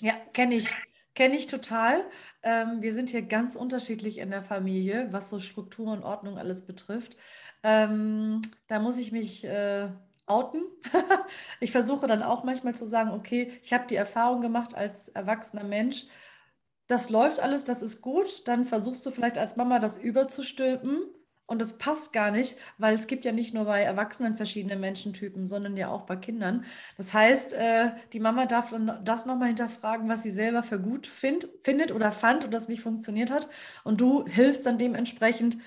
[0.00, 0.68] Ja, kenne ich.
[1.14, 2.04] Kenne ich total.
[2.42, 6.66] Ähm, wir sind hier ganz unterschiedlich in der Familie, was so Struktur und Ordnung alles
[6.66, 7.16] betrifft.
[7.62, 9.90] Ähm, da muss ich mich äh,
[10.26, 10.64] outen.
[11.60, 15.62] ich versuche dann auch manchmal zu sagen, okay, ich habe die Erfahrung gemacht als erwachsener
[15.62, 16.06] Mensch,
[16.86, 20.98] das läuft alles, das ist gut, dann versuchst du vielleicht als Mama das überzustülpen
[21.46, 25.46] und das passt gar nicht, weil es gibt ja nicht nur bei Erwachsenen verschiedene Menschentypen,
[25.46, 26.64] sondern ja auch bei Kindern.
[26.96, 31.06] Das heißt, äh, die Mama darf dann das nochmal hinterfragen, was sie selber für gut
[31.06, 33.50] find, findet oder fand und das nicht funktioniert hat.
[33.84, 35.58] Und du hilfst dann dementsprechend,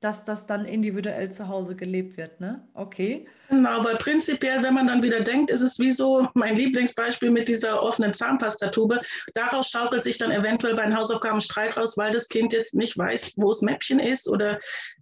[0.00, 2.40] dass das dann individuell zu Hause gelebt wird.
[2.40, 2.66] Ne?
[2.74, 3.28] Okay.
[3.48, 7.48] Genau, weil prinzipiell, wenn man dann wieder denkt, ist es wie so mein Lieblingsbeispiel mit
[7.48, 9.00] dieser offenen Zahnpastatube.
[9.34, 12.98] Daraus schaukelt sich dann eventuell bei den Hausaufgaben Streit raus, weil das Kind jetzt nicht
[12.98, 14.58] weiß, wo das Mäppchen ist oder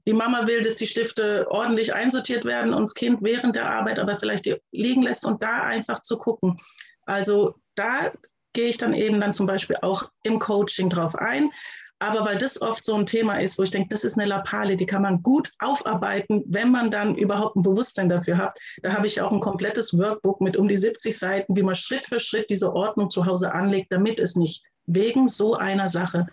[0.07, 3.99] die Mama will, dass die Stifte ordentlich einsortiert werden und das Kind während der Arbeit
[3.99, 6.61] aber vielleicht die liegen lässt und da einfach zu gucken.
[7.07, 8.13] Also da
[8.53, 11.51] gehe ich dann eben dann zum Beispiel auch im Coaching drauf ein.
[11.99, 14.77] Aber weil das oft so ein Thema ist, wo ich denke, das ist eine Lappale,
[14.77, 18.59] die kann man gut aufarbeiten, wenn man dann überhaupt ein Bewusstsein dafür hat.
[18.83, 22.05] Da habe ich auch ein komplettes Workbook mit um die 70 Seiten, wie man Schritt
[22.05, 26.27] für Schritt diese Ordnung zu Hause anlegt, damit es nicht wegen so einer Sache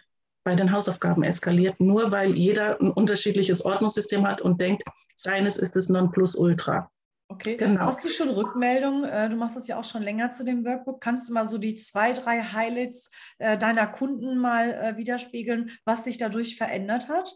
[0.44, 4.84] bei den Hausaufgaben eskaliert, nur weil jeder ein unterschiedliches Ordnungssystem hat und denkt,
[5.16, 6.92] seines ist das Nonplusultra.
[7.34, 7.82] Okay, genau.
[7.82, 9.06] Hast du schon Rückmeldungen?
[9.06, 11.02] Äh, du machst das ja auch schon länger zu dem Workbook.
[11.02, 16.04] Kannst du mal so die zwei, drei Highlights äh, deiner Kunden mal äh, widerspiegeln, was
[16.04, 17.34] sich dadurch verändert hat?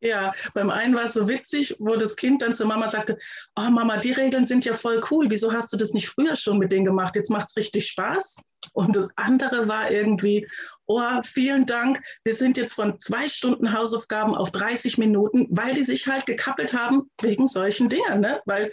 [0.00, 3.16] Ja, beim einen war es so witzig, wo das Kind dann zur Mama sagte,
[3.56, 6.58] oh Mama, die Regeln sind ja voll cool, wieso hast du das nicht früher schon
[6.58, 7.16] mit denen gemacht?
[7.16, 8.36] Jetzt macht es richtig Spaß.
[8.72, 10.46] Und das andere war irgendwie,
[10.84, 15.82] oh, vielen Dank, wir sind jetzt von zwei Stunden Hausaufgaben auf 30 Minuten, weil die
[15.82, 18.42] sich halt gekappelt haben wegen solchen Dingen, ne?
[18.44, 18.72] Weil,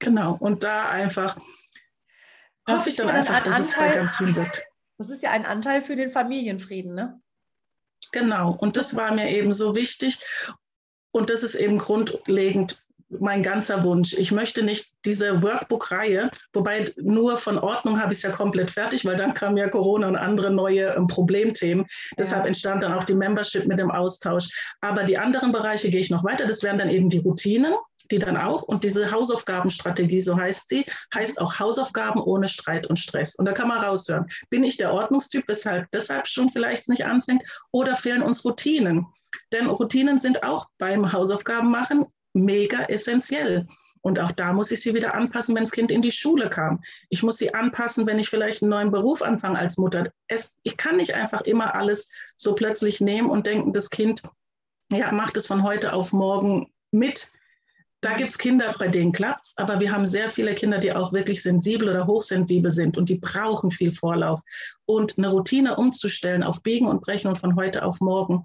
[0.00, 1.38] genau, und da einfach
[2.68, 4.62] hoffe ich dann einfach, dass es bei ganz viel wird.
[4.98, 7.21] Das ist ja ein Anteil für den Familienfrieden, ne?
[8.10, 10.18] Genau, und das war mir eben so wichtig.
[11.12, 12.82] Und das ist eben grundlegend,
[13.20, 14.14] mein ganzer Wunsch.
[14.14, 19.04] Ich möchte nicht diese Workbook-Reihe, wobei nur von Ordnung habe ich es ja komplett fertig,
[19.04, 21.86] weil dann kam ja Corona und andere neue ähm, Problemthemen.
[22.18, 24.48] Deshalb entstand dann auch die Membership mit dem Austausch.
[24.80, 26.46] Aber die anderen Bereiche gehe ich noch weiter.
[26.46, 27.74] Das wären dann eben die Routinen,
[28.10, 28.62] die dann auch.
[28.62, 30.84] Und diese Hausaufgabenstrategie, so heißt sie,
[31.14, 33.34] heißt auch Hausaufgaben ohne Streit und Stress.
[33.36, 34.26] Und da kann man raushören.
[34.50, 37.42] Bin ich der Ordnungstyp, weshalb deshalb schon vielleicht nicht anfängt?
[37.70, 39.06] Oder fehlen uns Routinen?
[39.52, 43.66] Denn Routinen sind auch beim Hausaufgaben machen mega essentiell.
[44.02, 46.82] Und auch da muss ich sie wieder anpassen, wenn das Kind in die Schule kam.
[47.08, 50.10] Ich muss sie anpassen, wenn ich vielleicht einen neuen Beruf anfange als Mutter.
[50.26, 54.22] Es, ich kann nicht einfach immer alles so plötzlich nehmen und denken, das Kind
[54.90, 57.32] ja, macht es von heute auf morgen mit.
[58.02, 60.92] Da gibt es Kinder, bei denen klappt es, aber wir haben sehr viele Kinder, die
[60.92, 64.42] auch wirklich sensibel oder hochsensibel sind und die brauchen viel Vorlauf.
[64.86, 68.44] Und eine Routine umzustellen auf Biegen und Brechen und von heute auf morgen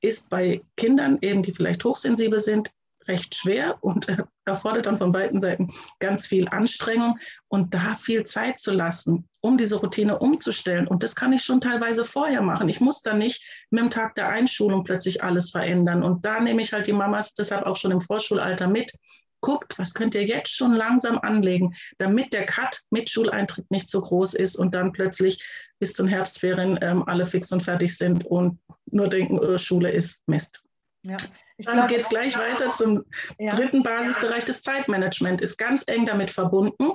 [0.00, 2.70] ist bei Kindern eben, die vielleicht hochsensibel sind,
[3.08, 4.06] recht schwer und
[4.44, 9.56] erfordert dann von beiden Seiten ganz viel Anstrengung und da viel Zeit zu lassen, um
[9.56, 10.86] diese Routine umzustellen.
[10.86, 12.68] Und das kann ich schon teilweise vorher machen.
[12.68, 16.02] Ich muss dann nicht mit dem Tag der Einschulung plötzlich alles verändern.
[16.02, 18.92] Und da nehme ich halt die Mamas deshalb auch schon im Vorschulalter mit.
[19.40, 24.00] Guckt, was könnt ihr jetzt schon langsam anlegen, damit der Cut mit Schuleintritt nicht so
[24.00, 25.44] groß ist und dann plötzlich
[25.80, 30.28] bis zum Herbstferien ähm, alle fix und fertig sind und nur denken, oh, Schule ist
[30.28, 30.62] Mist.
[31.02, 31.16] Ja.
[31.62, 33.04] Ich Dann geht es gleich weiter zum
[33.38, 33.54] ja.
[33.54, 34.44] dritten Basisbereich.
[34.44, 36.94] Das Zeitmanagement ist ganz eng damit verbunden.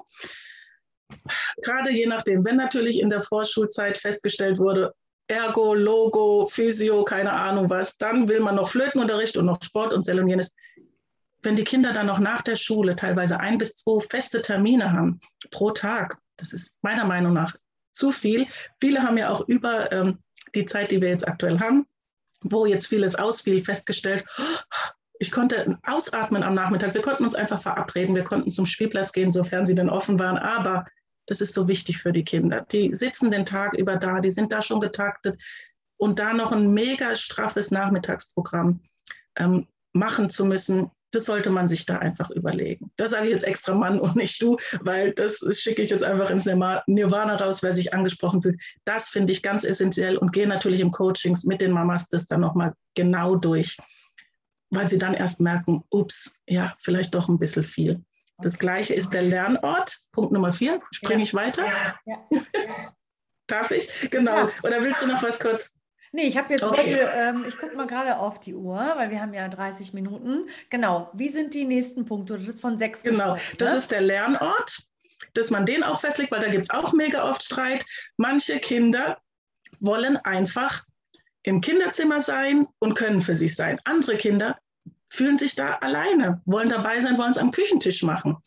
[1.63, 4.93] Gerade je nachdem, wenn natürlich in der Vorschulzeit festgestellt wurde,
[5.27, 10.03] Ergo, Logo, Physio, keine Ahnung was, dann will man noch Flötenunterricht und noch Sport und
[10.03, 10.53] Zell und jenes.
[11.43, 15.21] Wenn die Kinder dann noch nach der Schule teilweise ein bis zwei feste Termine haben
[15.49, 17.55] pro Tag, das ist meiner Meinung nach
[17.93, 18.47] zu viel.
[18.81, 20.19] Viele haben ja auch über ähm,
[20.55, 21.87] die Zeit, die wir jetzt aktuell haben,
[22.41, 24.25] wo jetzt vieles ausfiel, festgestellt,
[25.19, 26.93] ich konnte ausatmen am Nachmittag.
[26.93, 28.15] Wir konnten uns einfach verabreden.
[28.15, 30.37] Wir konnten zum Spielplatz gehen, sofern sie denn offen waren.
[30.37, 30.85] Aber
[31.25, 32.65] das ist so wichtig für die Kinder.
[32.71, 35.41] Die sitzen den Tag über da, die sind da schon getaktet.
[35.97, 38.81] Und da noch ein mega straffes Nachmittagsprogramm
[39.37, 42.91] ähm, machen zu müssen, das sollte man sich da einfach überlegen.
[42.95, 46.29] Das sage ich jetzt extra Mann und nicht du, weil das schicke ich jetzt einfach
[46.29, 48.61] ins Nirvana raus, wer sich angesprochen fühlt.
[48.85, 52.41] Das finde ich ganz essentiell und gehe natürlich im Coachings mit den Mamas das dann
[52.41, 53.77] nochmal genau durch,
[54.69, 58.03] weil sie dann erst merken, ups, ja, vielleicht doch ein bisschen viel.
[58.37, 59.97] Das gleiche ist der Lernort.
[60.11, 60.81] Punkt Nummer vier.
[60.91, 61.23] Springe ja.
[61.23, 61.65] ich weiter?
[61.65, 61.99] Ja.
[62.05, 62.17] ja.
[63.47, 64.11] Darf ich?
[64.11, 64.49] Genau.
[64.61, 65.79] Oder willst du noch was kurz
[66.11, 66.81] Nee, ich habe jetzt okay.
[66.81, 70.47] heute, ähm, ich gucke mal gerade auf die Uhr, weil wir haben ja 30 Minuten.
[70.69, 72.37] Genau, wie sind die nächsten Punkte?
[72.37, 73.41] Das ist von sechs Genau, ne?
[73.57, 74.87] das ist der Lernort,
[75.33, 77.85] dass man den auch festlegt, weil da gibt es auch mega oft Streit.
[78.17, 79.19] Manche Kinder
[79.79, 80.83] wollen einfach
[81.43, 83.79] im Kinderzimmer sein und können für sich sein.
[83.85, 84.57] Andere Kinder
[85.09, 88.37] fühlen sich da alleine, wollen dabei sein, wollen es am Küchentisch machen.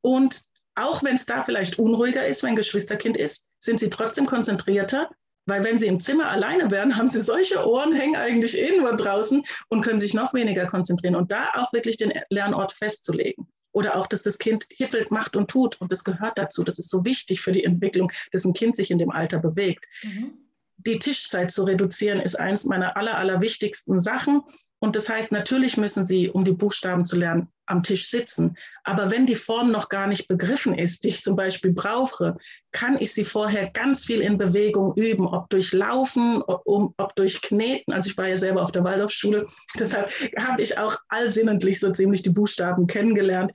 [0.00, 0.42] Und
[0.74, 5.10] auch wenn es da vielleicht unruhiger ist, wenn Geschwisterkind ist, sind sie trotzdem konzentrierter,
[5.50, 8.96] weil wenn sie im Zimmer alleine wären, haben sie solche Ohren, hängen eigentlich eh nur
[8.96, 11.16] draußen und können sich noch weniger konzentrieren.
[11.16, 13.48] Und da auch wirklich den Lernort festzulegen.
[13.72, 15.80] Oder auch, dass das Kind hippelt, macht und tut.
[15.80, 16.64] Und das gehört dazu.
[16.64, 19.86] Das ist so wichtig für die Entwicklung, dass ein Kind sich in dem Alter bewegt.
[20.02, 20.34] Mhm.
[20.78, 24.42] Die Tischzeit zu reduzieren ist eins meiner aller, aller wichtigsten Sachen.
[24.82, 28.56] Und das heißt, natürlich müssen sie, um die Buchstaben zu lernen, am Tisch sitzen.
[28.82, 32.36] Aber wenn die Form noch gar nicht begriffen ist, die ich zum Beispiel brauche,
[32.72, 37.42] kann ich sie vorher ganz viel in Bewegung üben, ob durch Laufen, ob, ob durch
[37.42, 37.92] Kneten.
[37.92, 39.46] Also ich war ja selber auf der Waldorfschule,
[39.78, 43.52] deshalb habe ich auch allsinnentlich so ziemlich die Buchstaben kennengelernt.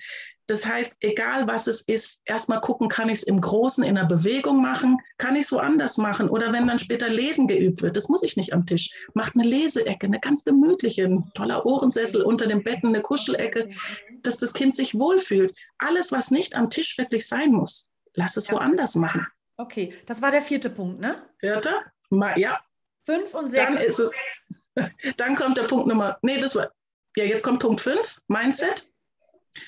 [0.47, 4.05] Das heißt, egal was es ist, erstmal gucken, kann ich es im Großen in der
[4.05, 8.09] Bewegung machen, kann ich es woanders machen oder wenn dann später Lesen geübt wird, das
[8.09, 8.91] muss ich nicht am Tisch.
[9.13, 13.69] Macht eine Leseecke, eine ganz gemütliche, ein toller Ohrensessel unter dem Betten, eine Kuschelecke,
[14.21, 15.55] dass das Kind sich wohlfühlt.
[15.79, 18.55] Alles, was nicht am Tisch wirklich sein muss, lass es ja.
[18.55, 19.25] woanders machen.
[19.57, 21.23] Okay, das war der vierte Punkt, ne?
[21.39, 21.81] Vierter?
[22.37, 22.59] ja.
[23.03, 23.63] Fünf und sechs.
[23.63, 24.11] Dann, ist es,
[25.17, 26.71] dann kommt der Punkt Nummer, nee, das war,
[27.15, 28.91] ja, jetzt kommt Punkt fünf, Mindset.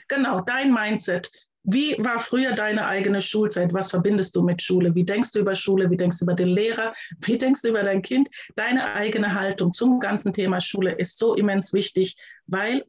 [0.08, 1.30] Genau, dein Mindset.
[1.70, 3.74] Wie war früher deine eigene Schulzeit?
[3.74, 4.96] Was verbindest du mit Schule?
[4.96, 5.90] Wie denkst du über Schule?
[5.90, 6.94] Wie denkst du über den Lehrer?
[7.20, 8.30] Wie denkst du über dein Kind?
[8.56, 12.86] Deine eigene Haltung zum ganzen Thema Schule ist so immens wichtig, weil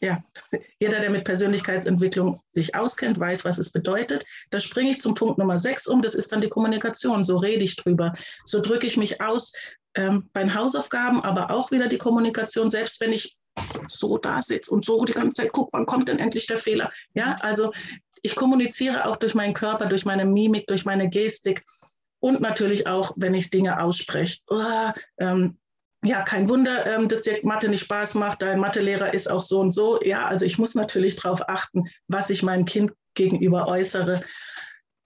[0.00, 0.22] ja,
[0.80, 4.24] jeder, der mit Persönlichkeitsentwicklung sich auskennt, weiß, was es bedeutet.
[4.50, 6.00] Da springe ich zum Punkt Nummer sechs um.
[6.00, 7.24] Das ist dann die Kommunikation.
[7.24, 8.14] So rede ich drüber.
[8.46, 9.52] So drücke ich mich aus
[9.94, 12.70] ähm, bei Hausaufgaben, aber auch wieder die Kommunikation.
[12.70, 13.36] Selbst wenn ich
[13.88, 16.92] so da sitze und so die ganze Zeit gucke, wann kommt denn endlich der Fehler?
[17.14, 17.72] Ja, also
[18.22, 21.64] ich kommuniziere auch durch meinen Körper, durch meine Mimik, durch meine Gestik
[22.20, 24.40] und natürlich auch, wenn ich Dinge ausspreche.
[24.48, 25.58] Oh, ähm,
[26.04, 28.42] ja, kein Wunder, ähm, dass dir Mathe nicht Spaß macht.
[28.42, 30.00] Dein Mathelehrer ist auch so und so.
[30.02, 34.22] Ja, also ich muss natürlich darauf achten, was ich meinem Kind gegenüber äußere.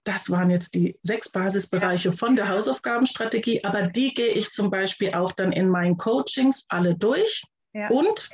[0.03, 5.13] Das waren jetzt die sechs Basisbereiche von der Hausaufgabenstrategie, aber die gehe ich zum Beispiel
[5.13, 7.43] auch dann in meinen Coachings alle durch.
[7.73, 7.89] Ja.
[7.89, 8.29] Und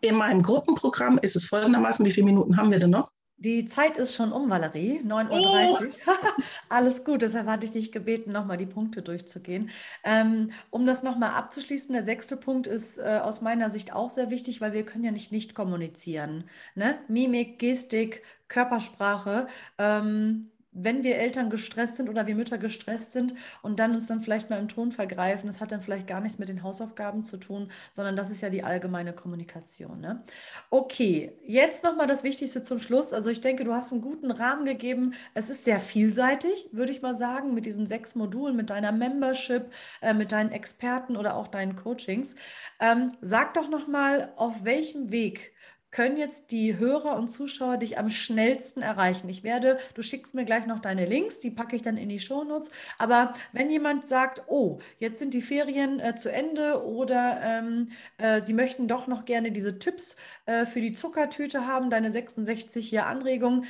[0.00, 3.10] in meinem Gruppenprogramm ist es folgendermaßen, wie viele Minuten haben wir denn noch?
[3.36, 5.92] Die Zeit ist schon um, Valerie, 9.30 Uhr.
[6.06, 6.12] Oh.
[6.68, 9.70] Alles gut, deshalb hatte ich dich gebeten, nochmal die Punkte durchzugehen.
[10.04, 14.30] Ähm, um das nochmal abzuschließen, der sechste Punkt ist äh, aus meiner Sicht auch sehr
[14.30, 16.44] wichtig, weil wir können ja nicht nicht kommunizieren.
[16.76, 16.98] Ne?
[17.08, 19.48] Mimik, Gestik, Körpersprache.
[19.78, 24.20] Ähm, wenn wir Eltern gestresst sind oder wir Mütter gestresst sind und dann uns dann
[24.20, 27.36] vielleicht mal im Ton vergreifen, das hat dann vielleicht gar nichts mit den Hausaufgaben zu
[27.36, 30.00] tun, sondern das ist ja die allgemeine Kommunikation.
[30.00, 30.22] Ne?
[30.70, 33.12] Okay, jetzt nochmal das Wichtigste zum Schluss.
[33.12, 35.14] Also ich denke, du hast einen guten Rahmen gegeben.
[35.32, 39.72] Es ist sehr vielseitig, würde ich mal sagen, mit diesen sechs Modulen, mit deiner Membership,
[40.02, 42.34] äh, mit deinen Experten oder auch deinen Coachings.
[42.80, 45.53] Ähm, sag doch nochmal, auf welchem Weg
[45.94, 49.28] können jetzt die Hörer und Zuschauer dich am schnellsten erreichen?
[49.28, 52.18] Ich werde, du schickst mir gleich noch deine Links, die packe ich dann in die
[52.18, 52.72] Shownotes.
[52.98, 58.44] Aber wenn jemand sagt, oh, jetzt sind die Ferien äh, zu Ende oder ähm, äh,
[58.44, 63.06] sie möchten doch noch gerne diese Tipps äh, für die Zuckertüte haben, deine 66 hier
[63.06, 63.64] Anregungen,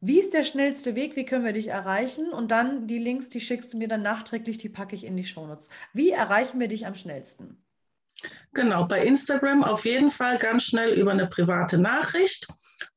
[0.00, 1.14] wie ist der schnellste Weg?
[1.14, 2.32] Wie können wir dich erreichen?
[2.32, 5.24] Und dann die Links, die schickst du mir dann nachträglich, die packe ich in die
[5.24, 5.68] Shownotes.
[5.92, 7.62] Wie erreichen wir dich am schnellsten?
[8.52, 12.48] Genau, bei Instagram auf jeden Fall ganz schnell über eine private Nachricht.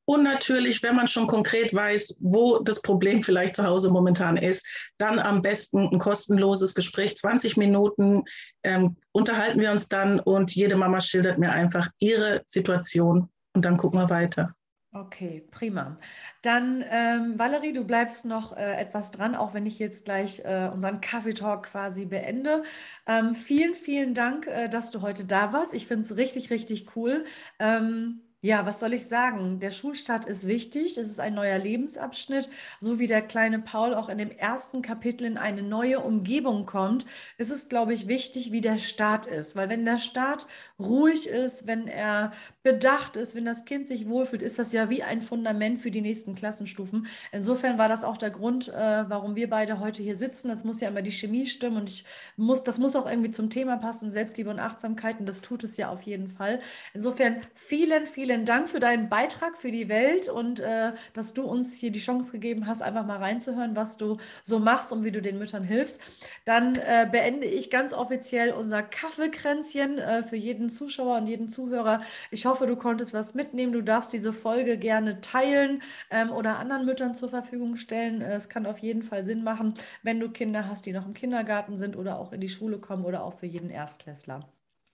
[0.06, 4.66] Und natürlich, wenn man schon konkret weiß, wo das Problem vielleicht zu Hause momentan ist,
[4.98, 8.24] dann am besten ein kostenloses Gespräch, 20 Minuten,
[8.62, 13.76] ähm, unterhalten wir uns dann und jede Mama schildert mir einfach ihre Situation und dann
[13.76, 14.54] gucken wir weiter.
[14.96, 15.98] Okay, prima.
[16.42, 20.70] Dann, ähm, Valerie, du bleibst noch äh, etwas dran, auch wenn ich jetzt gleich äh,
[20.72, 22.62] unseren Kaffeetalk quasi beende.
[23.04, 25.74] Ähm, vielen, vielen Dank, äh, dass du heute da warst.
[25.74, 27.24] Ich finde es richtig, richtig cool.
[27.58, 29.58] Ähm, ja, was soll ich sagen?
[29.58, 30.98] Der Schulstart ist wichtig.
[30.98, 32.50] Es ist ein neuer Lebensabschnitt.
[32.78, 37.06] So wie der kleine Paul auch in dem ersten Kapitel in eine neue Umgebung kommt,
[37.38, 39.56] ist es, glaube ich, wichtig, wie der Start ist.
[39.56, 40.46] Weil wenn der Start
[40.78, 42.32] ruhig ist, wenn er
[42.64, 46.00] bedacht ist, wenn das Kind sich wohlfühlt, ist das ja wie ein Fundament für die
[46.00, 47.06] nächsten Klassenstufen.
[47.30, 50.48] Insofern war das auch der Grund, äh, warum wir beide heute hier sitzen.
[50.48, 53.50] Das muss ja immer die Chemie stimmen und ich muss, das muss auch irgendwie zum
[53.50, 55.20] Thema passen, Selbstliebe und Achtsamkeit.
[55.20, 56.58] Und das tut es ja auf jeden Fall.
[56.94, 61.76] Insofern vielen, vielen Dank für deinen Beitrag für die Welt und äh, dass du uns
[61.76, 65.20] hier die Chance gegeben hast, einfach mal reinzuhören, was du so machst und wie du
[65.20, 66.00] den Müttern hilfst.
[66.46, 72.00] Dann äh, beende ich ganz offiziell unser Kaffeekränzchen für jeden Zuschauer und jeden Zuhörer.
[72.30, 73.72] Ich hoffe, du konntest was mitnehmen.
[73.72, 78.20] Du darfst diese Folge gerne teilen ähm, oder anderen Müttern zur Verfügung stellen.
[78.20, 81.14] Äh, es kann auf jeden Fall Sinn machen, wenn du Kinder hast, die noch im
[81.14, 84.48] Kindergarten sind oder auch in die Schule kommen oder auch für jeden Erstklässler.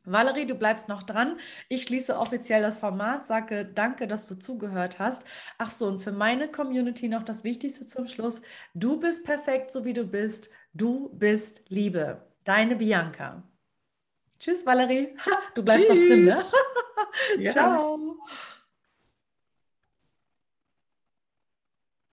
[0.04, 1.38] Valerie, du bleibst noch dran.
[1.68, 5.26] Ich schließe offiziell das Format, sage danke, dass du zugehört hast.
[5.58, 8.40] Ach so, und für meine Community noch das Wichtigste zum Schluss.
[8.74, 10.50] Du bist perfekt, so wie du bist.
[10.72, 12.26] Du bist Liebe.
[12.44, 13.42] Deine Bianca.
[14.40, 15.14] Tschüss, Valerie.
[15.54, 15.98] du bleibst Tschüss.
[15.98, 17.52] noch drin, ne?
[17.52, 18.16] Ciao.